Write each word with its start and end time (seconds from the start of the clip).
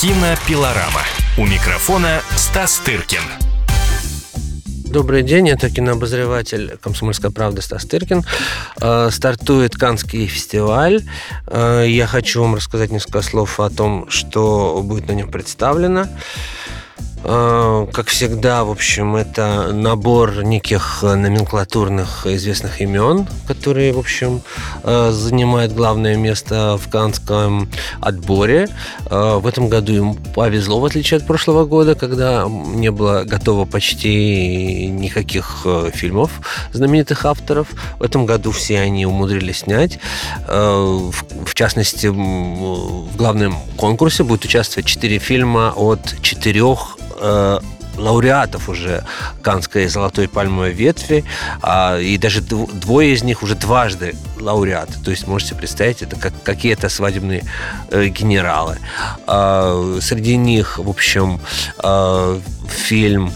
Кинопилорама. 0.00 1.02
У 1.36 1.44
микрофона 1.44 2.22
Стас 2.34 2.78
Тыркин. 2.78 3.20
Добрый 4.86 5.22
день, 5.22 5.50
это 5.50 5.68
кинообозреватель 5.68 6.78
«Комсомольская 6.82 7.30
правда» 7.30 7.60
Стас 7.60 7.84
Тыркин. 7.84 8.24
Э, 8.80 9.10
стартует 9.12 9.76
Канский 9.76 10.26
фестиваль. 10.26 11.02
Э, 11.46 11.84
я 11.86 12.06
хочу 12.06 12.40
вам 12.40 12.54
рассказать 12.54 12.90
несколько 12.90 13.20
слов 13.20 13.60
о 13.60 13.68
том, 13.68 14.08
что 14.08 14.80
будет 14.82 15.06
на 15.06 15.12
нем 15.12 15.30
представлено. 15.30 16.06
Э, 17.22 17.86
как 17.92 18.08
всегда, 18.08 18.64
в 18.64 18.70
общем, 18.70 19.16
это 19.16 19.72
набор 19.72 20.42
неких 20.42 21.02
номенклатурных 21.02 22.26
известных 22.26 22.80
имен, 22.80 23.26
которые, 23.46 23.92
в 23.92 23.98
общем, 23.98 24.40
э, 24.84 25.10
занимают 25.12 25.72
главное 25.72 26.16
место 26.16 26.78
в 26.78 26.88
канском 26.88 27.68
отборе. 28.00 28.68
Э, 29.10 29.38
в 29.38 29.46
этом 29.46 29.68
году 29.68 29.92
им 29.92 30.14
повезло, 30.14 30.80
в 30.80 30.84
отличие 30.86 31.18
от 31.18 31.26
прошлого 31.26 31.66
года, 31.66 31.94
когда 31.94 32.46
не 32.48 32.90
было 32.90 33.24
готово 33.24 33.66
почти 33.66 34.86
никаких 34.86 35.66
фильмов 35.92 36.30
знаменитых 36.72 37.26
авторов. 37.26 37.68
В 37.98 38.02
этом 38.02 38.24
году 38.24 38.50
все 38.50 38.80
они 38.80 39.04
умудрились 39.04 39.60
снять. 39.60 39.98
В 40.46 41.54
частности, 41.54 42.06
в 42.06 43.16
главном 43.16 43.56
конкурсе 43.76 44.24
будет 44.24 44.44
участвовать 44.44 44.86
четыре 44.86 45.18
фильма 45.18 45.72
от 45.76 46.14
четырех 46.40 46.96
э, 47.20 47.58
лауреатов 47.98 48.70
уже 48.70 49.04
Канской 49.42 49.86
золотой 49.88 50.26
пальмовой 50.26 50.72
ветви, 50.72 51.24
а, 51.60 51.98
и 51.98 52.16
даже 52.16 52.40
двое 52.40 53.12
из 53.12 53.22
них 53.22 53.42
уже 53.42 53.54
дважды 53.54 54.14
лауреаты. 54.40 54.94
То 55.04 55.10
есть 55.10 55.26
можете 55.26 55.54
представить, 55.54 56.00
это 56.00 56.16
как 56.16 56.32
какие-то 56.42 56.88
свадебные 56.88 57.44
э, 57.90 58.06
генералы. 58.06 58.78
А, 59.26 59.98
среди 60.00 60.36
них, 60.36 60.78
в 60.78 60.88
общем, 60.88 61.40
а, 61.78 62.40
фильм 62.68 63.30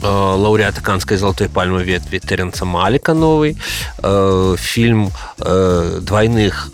э, 0.00 0.06
лауреата 0.06 0.80
Канской 0.80 1.16
золотой 1.16 1.48
пальмы 1.48 1.82
ветви 1.82 2.18
Теренса 2.18 2.64
Малика 2.64 3.14
новый, 3.14 3.56
э, 3.98 4.54
фильм 4.58 5.10
э, 5.38 5.98
двойных 6.02 6.70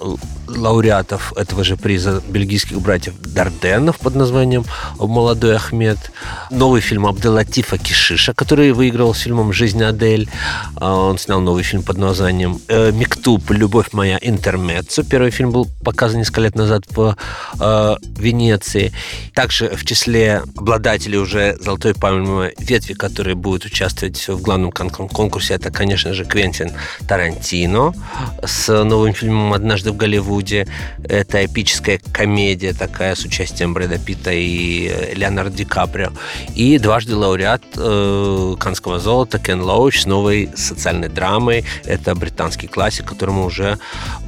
лауреатов 0.57 1.33
этого 1.37 1.65
же 1.65 1.77
приза 1.77 2.23
бельгийских 2.29 2.81
братьев 2.81 3.15
Дарденов 3.21 3.99
под 3.99 4.15
названием 4.15 4.65
«Молодой 4.99 5.57
Ахмед», 5.57 5.99
новый 6.51 6.81
фильм 6.81 7.07
Абделатифа 7.07 7.79
Кишиша, 7.79 8.35
который 8.35 8.73
выиграл 8.73 9.15
с 9.15 9.21
фильмом 9.21 9.53
«Жизнь 9.53 9.83
Адель». 9.83 10.29
А, 10.77 10.95
он 10.95 11.19
снял 11.19 11.41
новый 11.41 11.63
фильм 11.63 11.83
под 11.83 11.99
названием 11.99 12.61
э, 12.69 12.93
«Миктуб. 12.93 13.51
Любовь 13.51 13.93
моя. 13.93 14.19
Интермеццо». 14.21 15.03
Первый 15.03 15.31
фильм 15.31 15.51
был 15.51 15.69
показан 15.85 16.19
несколько 16.19 16.43
лет 16.43 16.55
назад 16.55 16.85
в 16.91 17.17
э, 17.59 17.97
Венеции. 18.17 18.93
Также 19.35 19.69
в 19.71 19.85
числе 19.85 20.43
обладателей 20.57 21.19
уже 21.19 21.57
«Золотой 21.61 21.95
пальмовой 21.95 22.55
ветви», 22.59 22.95
которые 22.95 23.35
будут 23.35 23.65
участвовать 23.65 24.29
в 24.29 24.41
главном 24.41 24.71
конкурсе, 24.73 25.55
это, 25.55 25.71
конечно 25.71 26.15
же, 26.15 26.25
Квентин 26.25 26.73
Тарантино 27.09 27.95
с 28.45 28.85
новым 28.85 29.15
фильмом 29.15 29.53
«Однажды 29.53 29.93
в 29.93 29.97
Голливуде», 29.97 30.42
Голливуде. 30.43 30.67
Это 31.05 31.45
эпическая 31.45 32.01
комедия 32.13 32.73
такая 32.73 33.15
с 33.15 33.25
участием 33.25 33.75
Брэда 33.75 33.99
Питта 33.99 34.33
и 34.33 34.89
э, 34.89 35.15
Леонардо 35.15 35.57
Ди 35.57 35.65
Каприо. 35.65 36.11
И 36.55 36.79
дважды 36.79 37.17
лауреат 37.17 37.63
э, 37.77 38.55
Канского 38.59 38.99
золота 38.99 39.39
Кен 39.39 39.63
Лоуч 39.63 40.03
с 40.03 40.07
новой 40.07 40.51
социальной 40.55 41.09
драмой. 41.09 41.65
Это 41.85 42.15
британский 42.15 42.67
классик, 42.67 43.07
которому 43.07 43.45
уже 43.45 43.79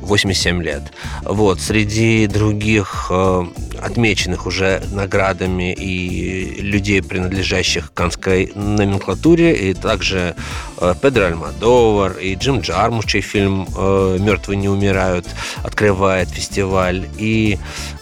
87 0.01 0.63
лет. 0.63 0.83
Вот. 1.23 1.61
Среди 1.61 2.27
других 2.27 3.07
э, 3.11 3.47
отмеченных 3.85 4.47
уже 4.47 4.83
наградами 4.93 5.73
и 5.73 6.61
людей, 6.61 7.03
принадлежащих 7.03 7.93
канской 7.93 8.51
номенклатуре, 8.55 9.71
и 9.71 9.75
также 9.75 10.35
э, 10.79 10.95
Педро 11.01 11.27
Альмадовар, 11.27 12.13
и 12.13 12.35
Джим 12.35 12.61
Джармуш, 12.61 13.05
чей 13.05 13.21
фильм 13.21 13.69
э, 13.77 14.19
«Мертвые 14.21 14.57
не 14.57 14.69
умирают» 14.69 15.27
открывает 15.63 16.29
фестиваль, 16.29 17.07
и 17.19 17.59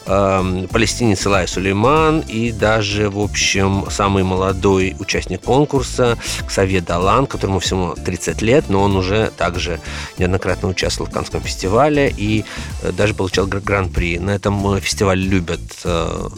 э, 0.06 0.66
палестинец 0.70 1.26
Илай 1.26 1.48
Сулейман, 1.48 2.20
и 2.20 2.52
даже, 2.52 3.10
в 3.10 3.18
общем, 3.18 3.86
самый 3.90 4.22
молодой 4.22 4.96
участник 4.98 5.42
конкурса 5.42 6.18
Ксавье 6.46 6.80
Далан, 6.80 7.26
которому 7.26 7.58
всему 7.58 7.94
30 7.94 8.42
лет, 8.42 8.64
но 8.68 8.82
он 8.82 8.96
уже 8.96 9.30
также 9.36 9.80
неоднократно 10.18 10.68
участвовал 10.68 11.10
в 11.10 11.14
Канском 11.14 11.42
фестивале 11.42 12.12
и 12.16 12.44
э, 12.82 12.92
даже 12.92 13.14
получал 13.14 13.46
гран-при. 13.46 14.18
На 14.18 14.30
этом 14.30 14.80
фестивале 14.80 15.22
любят 15.22 15.60
э, 15.84 16.28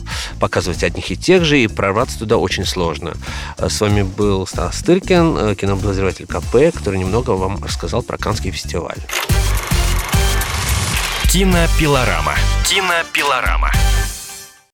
показывать 0.40 0.82
одних 0.82 1.10
и 1.10 1.16
тех 1.16 1.44
же, 1.44 1.60
и 1.60 1.66
прорваться 1.66 2.18
туда 2.18 2.36
очень 2.36 2.64
сложно. 2.64 3.14
Э, 3.58 3.68
с 3.68 3.80
вами 3.80 4.02
был 4.02 4.46
Стас 4.46 4.78
Стыркин, 4.78 5.54
кинообозреватель 5.56 6.26
КП, 6.26 6.74
который 6.74 6.98
немного 6.98 7.30
вам 7.30 7.62
рассказал 7.62 8.02
про 8.02 8.18
Канский 8.18 8.50
фестиваль. 8.50 8.98
Кинопилорама. 11.34 12.36
Кинопилорама. 12.62 13.72